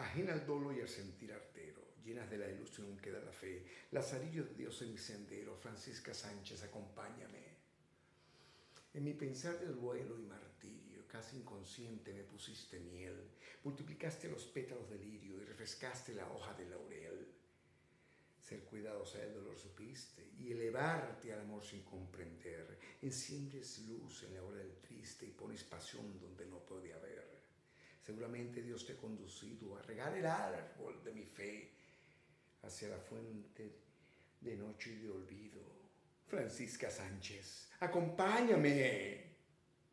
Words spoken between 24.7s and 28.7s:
triste y pones pasión donde no. Seguramente